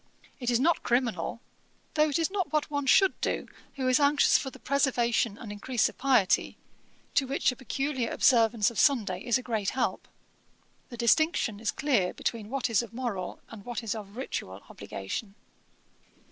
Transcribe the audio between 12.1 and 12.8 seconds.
between what